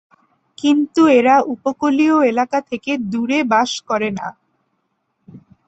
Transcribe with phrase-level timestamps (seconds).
[0.57, 4.27] কিন্তু এরা উপকূলীয় এলাকা থেকে দূরে বাস করে না।